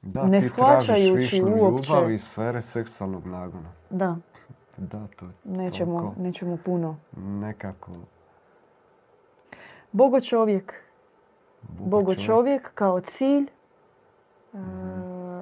[0.02, 1.92] da, ne ti shvaćajući uopće...
[1.92, 3.72] ljubav iz sfere seksualnog nagona.
[3.90, 4.18] Da.
[4.92, 6.98] da, to je nećemo, nećemo puno.
[7.18, 7.92] Nekako.
[9.92, 10.74] Bogo čovjek.
[11.80, 13.57] Bogo čovjek kao cilj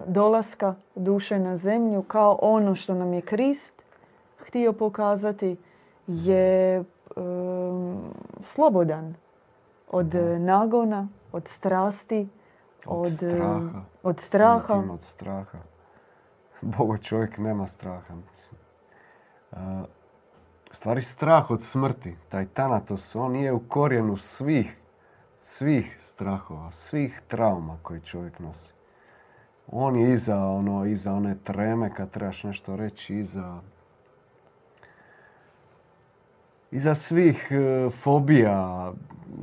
[0.07, 3.73] dolaska duše na zemlju kao ono što nam je Krist
[4.37, 5.57] htio pokazati
[6.07, 6.83] je
[8.41, 9.15] slobodan
[9.91, 12.27] od nagona, od strasti,
[12.85, 13.81] Od, straha.
[14.03, 14.83] Od straha.
[14.91, 15.57] od straha.
[16.77, 18.15] Bogo čovjek nema straha.
[18.15, 18.59] Mislim.
[20.71, 24.77] stvari strah od smrti, taj tanatos, on je u korijenu svih,
[25.39, 28.73] svih strahova, svih trauma koji čovjek nosi.
[29.71, 33.61] On je iza, ono, iza one treme kad trebaš nešto reći, iza
[36.75, 38.93] iza svih e, fobija,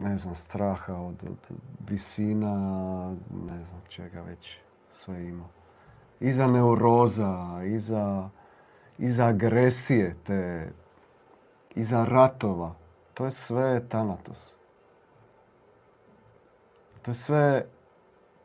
[0.02, 1.56] ne znam, straha od, od
[1.88, 2.54] visina,
[3.46, 4.58] ne znam čega već
[4.90, 5.44] sve ima.
[6.20, 8.28] Iza neuroza, iza,
[8.98, 10.70] iza agresije, te,
[11.74, 12.74] iza ratova.
[13.14, 14.54] To je sve Tanatos.
[17.02, 17.66] To je sve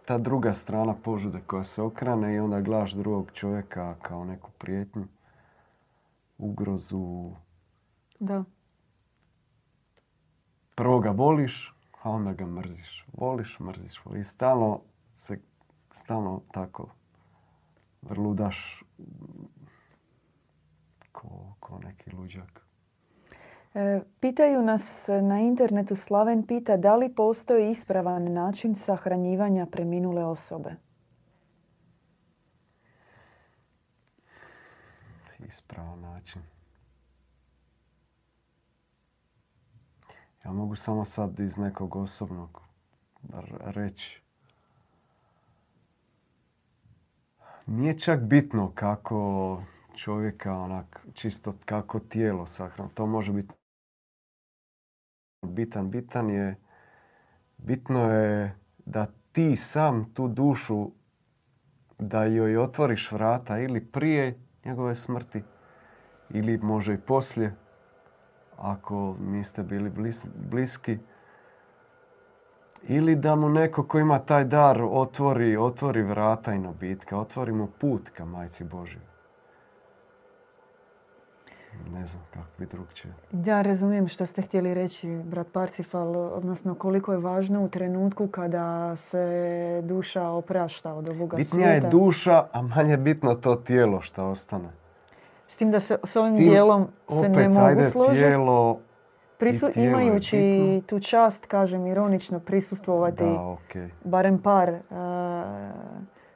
[0.07, 5.07] ta druga strana požude koja se okrane i onda gledaš drugog čovjeka kao neku prijetnju,
[6.37, 7.31] ugrozu.
[8.19, 8.43] Da.
[10.75, 13.05] Prvo ga voliš, a onda ga mrziš.
[13.13, 14.01] Voliš, mrziš.
[14.19, 14.81] I stalno
[15.17, 15.39] se,
[15.93, 16.89] stalno tako
[18.01, 18.83] vrludaš
[21.11, 22.66] ko, ko neki luđak.
[23.77, 30.75] E, pitaju nas na internetu, Slaven pita da li postoji ispravan način sahranjivanja preminule osobe?
[35.47, 36.41] Ispravan način.
[40.45, 42.61] Ja mogu samo sad iz nekog osobnog
[43.59, 44.21] reći.
[47.65, 49.61] Nije čak bitno kako
[49.95, 52.89] čovjeka onak, čisto kako tijelo sahrano.
[52.93, 53.56] To može biti
[55.41, 55.89] bitan.
[55.89, 56.55] Bitan je,
[57.57, 60.91] bitno je da ti sam tu dušu,
[61.99, 65.43] da joj otvoriš vrata ili prije njegove smrti
[66.29, 67.55] ili može i poslije
[68.57, 69.91] ako niste bili
[70.35, 70.97] bliski.
[72.87, 77.67] Ili da mu neko ko ima taj dar otvori, otvori vrata i nabitka, otvori mu
[77.79, 79.16] put ka majci Božoj.
[81.93, 83.13] Ne znam kako bi drugčije.
[83.45, 88.95] Ja razumijem što ste htjeli reći, brat Parsifal, odnosno koliko je važno u trenutku kada
[88.95, 94.69] se duša oprašta od ovoga Bitnija je duša, a manje bitno to tijelo što ostane.
[95.47, 98.17] S tim da se s ovim dijelom se ne mogu složiti.
[98.17, 98.79] Tijelo
[99.37, 103.23] Prisu, imajući tu čast, kažem ironično, prisustvovati
[104.03, 104.77] barem par uh,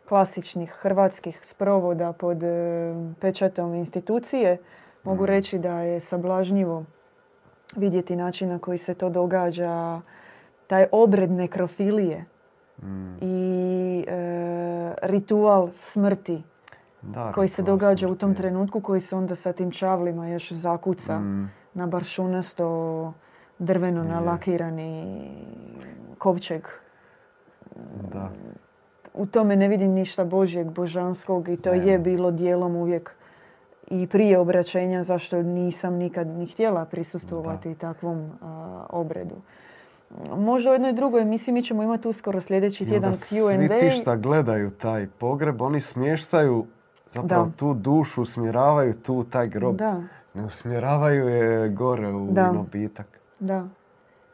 [0.10, 2.50] klasičnih hrvatskih sprovoda pod uh,
[3.20, 4.58] pečatom institucije,
[5.04, 5.26] mogu mm.
[5.26, 6.86] reći da je sablažnjivo
[7.76, 10.02] vidjeti način na koji se to događa,
[10.68, 12.26] taj obred nekrofilije
[12.84, 13.18] mm.
[13.22, 16.44] i uh, ritual smrti
[17.34, 21.52] koji se događa u tom trenutku, koji se onda sa tim čavlima još zakuca mm.
[21.74, 23.14] na baršunasto
[23.60, 25.32] drveno nalakirani
[26.18, 26.68] kovčeg.
[28.14, 28.30] Da.
[29.14, 33.16] U tome ne vidim ništa Božjeg, božanskog i to je bilo dijelom uvijek
[33.92, 38.32] i prije obraćenja zašto nisam nikad ni htjela prisustvovati takvom
[38.90, 39.36] obredu.
[40.38, 43.16] Možda u jednoj drugoj emisiji mi ćemo imati uskoro sljedeći tjedan Q&A.
[43.16, 46.66] Svi ti šta gledaju taj pogreb, oni smještaju
[47.12, 49.76] Zapravo tu dušu usmjeravaju tu taj grob.
[49.76, 50.02] Da.
[50.34, 52.54] Ne usmjeravaju je gore u da.
[53.40, 53.68] Da.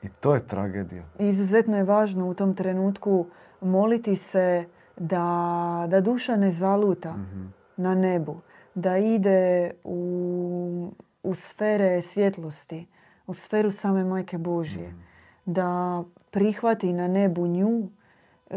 [0.03, 1.03] I to je tragedija.
[1.19, 3.25] Izuzetno je važno u tom trenutku
[3.61, 4.65] moliti se
[4.97, 7.45] da, da duša ne zaluta mhm.
[7.77, 8.41] na nebu.
[8.77, 10.91] Da ide u,
[11.23, 12.85] u sfere svjetlosti,
[13.27, 14.87] u sferu same Majke Božije.
[14.87, 14.97] Mhm.
[15.45, 17.89] Da prihvati na nebu nju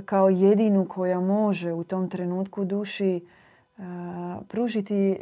[0.04, 3.20] kao jedinu koja može u tom trenutku duši
[4.48, 5.20] pružiti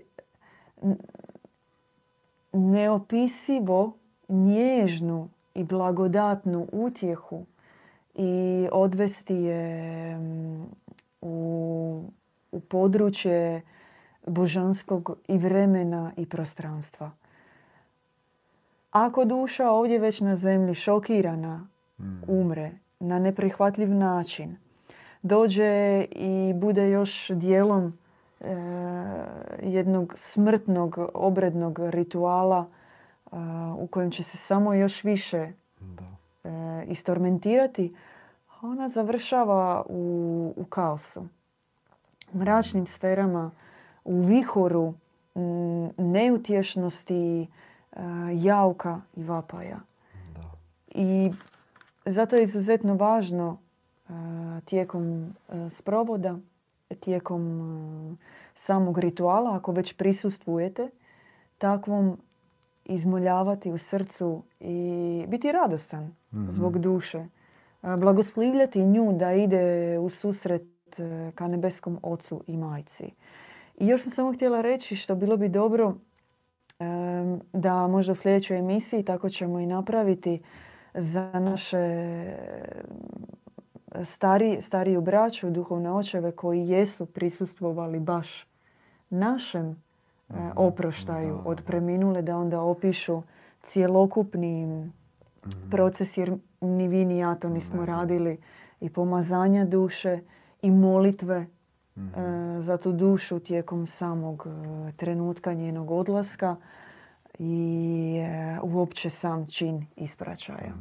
[2.53, 3.93] neopisivo
[4.29, 7.47] nježnu i blagodatnu utjehu
[8.15, 10.67] i odvesti je mm,
[11.21, 12.03] u,
[12.53, 13.63] u područje
[14.29, 17.11] božanskog i vremena i prostranstva.
[18.91, 21.67] Ako duša ovdje već na zemlji šokirana
[21.99, 22.21] mm.
[22.29, 22.71] umre
[23.01, 24.57] na neprihvatljiv način,
[25.23, 27.99] dođe i bude još dijelom
[28.41, 28.55] E,
[29.63, 33.37] jednog smrtnog obrednog rituala e,
[33.79, 36.05] u kojem će se samo još više da.
[36.45, 37.95] E, istormentirati,
[38.63, 41.27] ona završava u, u kaosu.
[42.33, 43.51] U mračnim sferama,
[44.09, 44.95] u vihoru
[45.97, 47.47] neutješnosti,
[48.35, 49.81] jauka i vapaja.
[50.35, 50.41] Da.
[50.91, 51.33] I
[52.05, 53.59] zato je izuzetno važno
[54.65, 55.35] tijekom
[55.71, 56.39] sprovoda
[56.95, 57.61] tijekom
[58.13, 58.17] e,
[58.55, 60.91] samog rituala, ako već prisustvujete,
[61.59, 62.19] takvom
[62.85, 66.51] izmoljavati u srcu i biti radostan mhm.
[66.51, 67.27] zbog duše
[67.83, 70.63] blagoslivljati nju da ide u susret
[71.35, 73.11] ka nebeskom ocu i majci.
[73.81, 75.95] I još sam samo htjela reći što bilo bi dobro
[77.53, 80.43] da možda u sljedećoj emisiji tako ćemo i napraviti
[80.95, 81.87] za naše
[84.05, 88.47] stari, stariju braću, duhovne očeve koji jesu prisustvovali baš
[89.11, 89.75] našem e,
[90.31, 90.49] mhm.
[90.57, 93.23] oproštaju od preminule, da onda opišu
[93.63, 95.71] cjelokupni mhm.
[95.71, 98.39] proces jer ni vi ni ja to nismo radili
[98.81, 100.21] i pomazanja duše
[100.63, 101.47] i molitve
[101.99, 102.21] mhm.
[102.21, 106.57] e, za tu dušu tijekom samog e, trenutka njenog odlaska
[107.39, 108.23] i
[108.63, 110.73] uopće sam čin ispraćaja.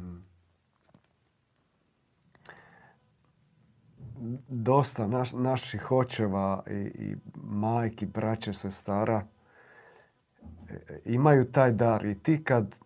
[4.48, 9.22] dosta naših očeva i, i majki, braće, sestara
[11.04, 12.78] imaju taj dar i ti kad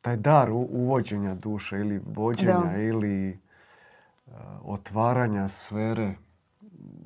[0.00, 3.38] taj dar uvođenja duše ili vođenja ili
[4.62, 6.14] otvaranja sfere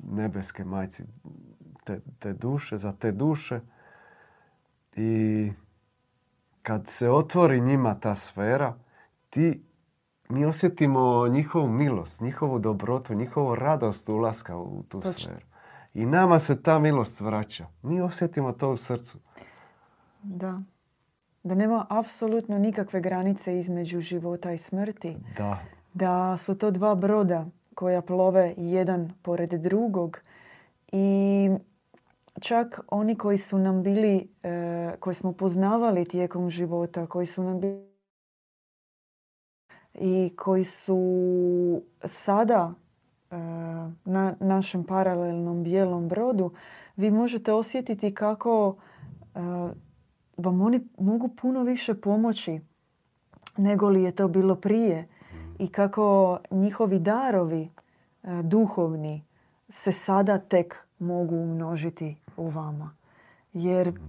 [0.09, 1.03] nebeske majci
[1.83, 3.59] te, te duše, za te duše
[4.95, 5.51] i
[6.61, 8.73] kad se otvori njima ta sfera,
[9.29, 9.63] ti
[10.29, 15.45] mi osjetimo njihovu milost, njihovu dobrotu, njihovu radost ulaska u tu sferu.
[15.93, 17.67] I nama se ta milost vraća.
[17.81, 19.17] Mi osjetimo to u srcu.
[20.23, 20.61] Da.
[21.43, 25.17] Da nema apsolutno nikakve granice između života i smrti.
[25.37, 25.59] Da.
[25.93, 27.45] Da su to dva broda
[27.79, 30.17] koja plove jedan pored drugog.
[30.91, 31.49] I
[32.39, 37.59] čak oni koji su nam bili, e, koji smo poznavali tijekom života, koji su nam
[37.59, 37.89] bili
[39.93, 41.01] i koji su
[42.03, 42.73] sada
[43.31, 43.35] e,
[44.05, 46.51] na našem paralelnom bijelom brodu,
[46.95, 49.39] vi možete osjetiti kako e,
[50.37, 52.59] vam oni mogu puno više pomoći
[53.57, 55.07] nego li je to bilo prije
[55.59, 57.69] i kako njihovi darovi e,
[58.43, 59.23] duhovni
[59.69, 62.95] se sada tek mogu umnožiti u vama.
[63.53, 63.99] Jer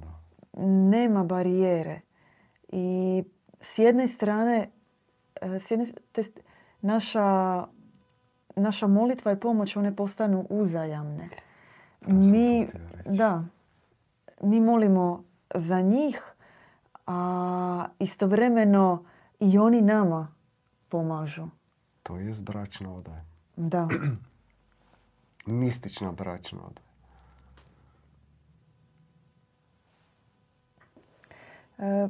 [0.91, 2.01] nema barijere.
[2.69, 3.25] I
[3.61, 4.71] s jedne strane
[5.43, 5.87] s jedne,
[6.81, 7.65] naša,
[8.57, 11.29] naša molitva i pomoć one postanu uzajamne.
[12.07, 12.67] Mi,
[13.07, 13.45] da,
[14.43, 15.25] mi molimo
[15.55, 16.23] za njih,
[17.07, 19.05] a istovremeno
[19.41, 20.35] i oni nama
[20.91, 21.49] pomažu.
[22.03, 23.25] To je bračna odaja.
[23.57, 23.89] Da.
[25.47, 26.91] Mistična bračna odaja.
[31.79, 32.09] E,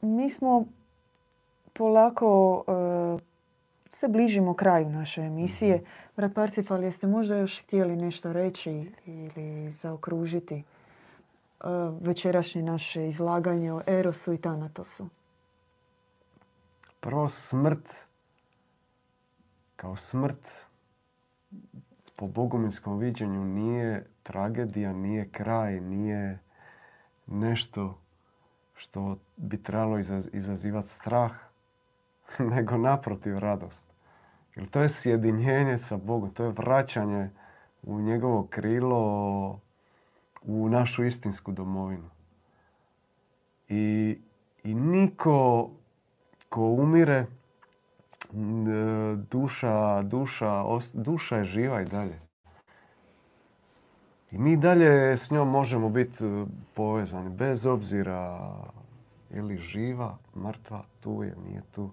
[0.00, 0.64] mi smo
[1.72, 3.20] polako uh,
[3.88, 5.76] se bližimo kraju naše emisije.
[5.76, 5.84] mm
[6.16, 10.62] Brat Parcifal, jeste možda još htjeli nešto reći ili zaokružiti
[11.60, 11.66] uh,
[12.00, 15.08] večerašnje naše izlaganje o Erosu i Tanatosu?
[17.00, 18.06] Prvo smrt
[19.76, 20.66] kao smrt
[22.16, 26.38] po bogominskom viđenju nije tragedija, nije kraj, nije
[27.26, 27.98] nešto
[28.74, 29.98] što bi trebalo
[30.32, 31.32] izazivati strah,
[32.54, 33.88] nego naprotiv radost.
[34.56, 37.30] Jer to je sjedinjenje sa Bogom, to je vraćanje
[37.82, 39.60] u njegovo krilo,
[40.42, 42.10] u našu istinsku domovinu.
[43.68, 44.18] I,
[44.64, 45.70] i niko
[46.50, 47.26] ko umire,
[49.30, 52.20] duša, duša, duša je živa i dalje.
[54.30, 58.52] I mi dalje s njom možemo biti e, povezani, bez obzira
[59.30, 61.90] ili živa, mrtva, tu je, nije tu.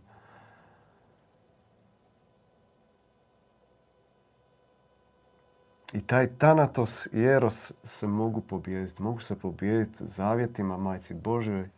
[5.93, 9.01] I taj Tanatos i Eros se mogu pobijediti.
[9.01, 11.69] Mogu se pobijediti zavjetima Majci Božoj,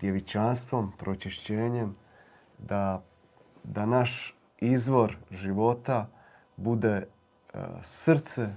[0.00, 1.96] djevičanstvom, pročišćenjem,
[2.62, 3.02] da,
[3.64, 6.08] da naš izvor života
[6.56, 7.06] bude e,
[7.82, 8.48] srce,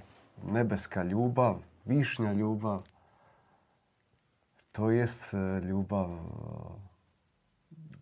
[0.46, 2.82] nebeska ljubav, višnja ljubav.
[4.72, 6.18] To jest e, ljubav e,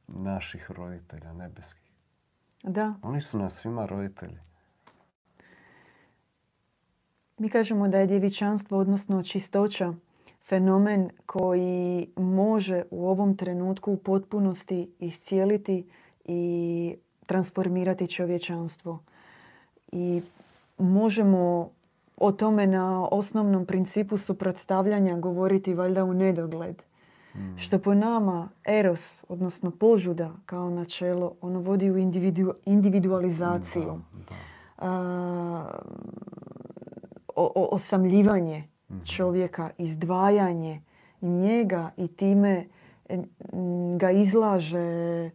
[0.06, 1.92] naših roditelja nebeskih.
[2.62, 2.94] Da.
[3.02, 4.38] Oni su nas svima roditelji.
[7.38, 9.94] Mi kažemo da je djevičanstvo, odnosno čistoća,
[10.48, 15.86] fenomen koji može u ovom trenutku u potpunosti iscijeliti
[16.24, 16.94] i
[17.26, 18.98] transformirati čovječanstvo.
[19.92, 20.22] I
[20.78, 21.70] možemo
[22.16, 26.82] o tome na osnovnom principu suprotstavljanja govoriti valjda u nedogled.
[27.32, 27.58] Hmm.
[27.58, 31.98] Što po nama eros, odnosno požuda kao načelo, ono vodi u
[32.64, 34.00] individualizaciju.
[34.28, 34.34] Da,
[37.54, 38.71] osamljivanje mhm.
[39.04, 40.82] Čovjeka, izdvajanje
[41.20, 42.66] njega i time
[43.96, 45.30] ga izlaže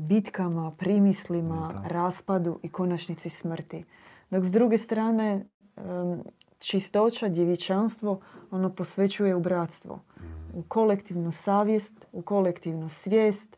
[0.00, 3.84] bitkama, primislima, raspadu i konačnici smrti.
[4.30, 5.44] Dok s druge strane,
[6.58, 8.20] čistoća, djevičanstvo,
[8.50, 10.00] ono posvećuje u bratstvo.
[10.54, 13.56] U kolektivnu savjest, u kolektivnu svijest,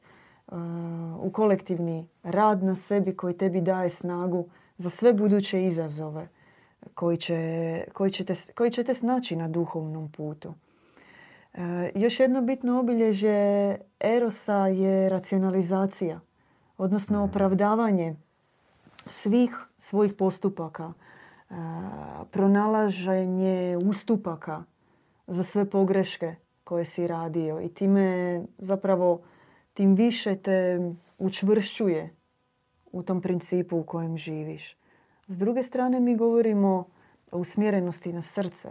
[1.18, 6.28] u kolektivni rad na sebi koji tebi daje snagu za sve buduće izazove
[6.95, 10.55] koji, će, koji, ćete, koji ćete snaći na duhovnom putu.
[11.55, 16.20] E, još jedno bitno obilježje erosa je racionalizacija,
[16.78, 17.30] odnosno mhm.
[17.30, 18.16] opravdavanje
[19.07, 21.55] svih svojih postupaka, e,
[22.30, 24.64] pronalaženje ustupaka
[25.26, 29.20] za sve pogreške koje si radio i time zapravo
[29.74, 30.78] tim više te
[31.18, 32.16] učvršćuje
[32.93, 34.76] u tom principu u kojem živiš.
[35.33, 36.87] S druge strane mi govorimo
[37.33, 38.68] o usmjerenosti na srce,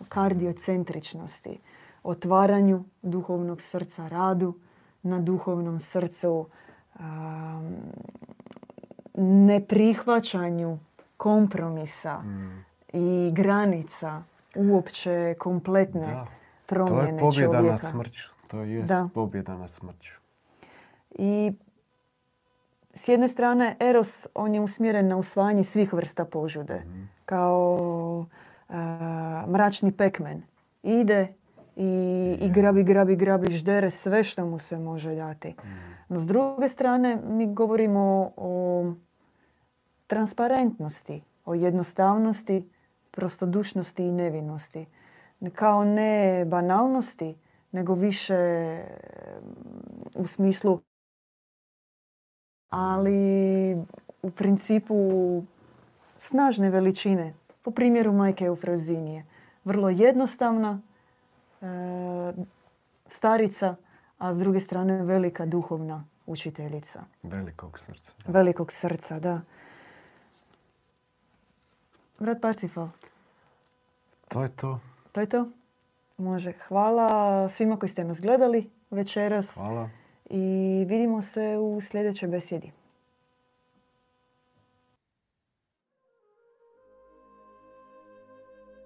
[0.00, 1.58] o kardiocentričnosti,
[2.02, 4.54] otvaranju duhovnog srca, radu
[5.02, 6.46] na duhovnom srcu,
[9.14, 10.78] neprihvaćanju
[11.16, 12.64] kompromisa mm.
[12.92, 14.22] i granica
[14.56, 16.26] uopće kompletne da.
[16.66, 18.30] promjene To je pobjeda na smrću.
[18.48, 18.84] To je
[19.14, 20.14] pobjeda na smrću.
[21.10, 21.52] I
[22.94, 26.82] s jedne strane, Eros, on je usmjeren na usvajanje svih vrsta požude.
[26.86, 27.02] Mhm.
[27.24, 28.26] Kao
[29.48, 30.42] mračni pekmen.
[30.82, 31.34] Ide
[31.76, 35.48] i, i grabi, grabi, grabi, ždere sve što mu se može dati.
[35.48, 35.92] Mhm.
[36.08, 38.84] No s druge strane, mi govorimo o
[40.06, 42.68] transparentnosti, o jednostavnosti,
[43.10, 44.86] prostodušnosti i nevinosti.
[45.54, 47.34] Kao ne banalnosti,
[47.72, 48.80] nego više
[50.14, 50.80] u smislu
[52.72, 53.76] ali
[54.22, 54.96] u principu
[56.18, 57.34] snažne veličine.
[57.62, 59.24] Po primjeru majke Eufrozinije.
[59.64, 60.80] Vrlo jednostavna
[61.60, 61.66] e,
[63.06, 63.76] starica,
[64.18, 67.04] a s druge strane velika duhovna učiteljica.
[67.22, 68.12] Velikog srca.
[68.26, 69.40] Velikog srca, da.
[72.18, 72.88] Brat Parcifal.
[74.28, 74.80] To je to.
[75.12, 75.48] To je to?
[76.18, 76.52] Može.
[76.68, 79.54] Hvala svima koji ste nas gledali večeras.
[79.54, 80.01] Hvala
[80.32, 82.72] i vidimo se u sljedećoj besjedi.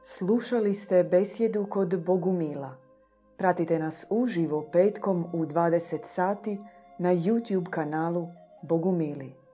[0.03, 2.77] Slušali ste besjedu kod Bogumila.
[3.37, 6.59] Pratite nas uživo petkom u 20 sati
[6.99, 8.29] na YouTube kanalu
[8.63, 9.46] Bogumili.